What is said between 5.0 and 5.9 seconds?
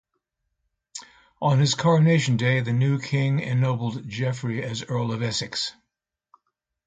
of Essex.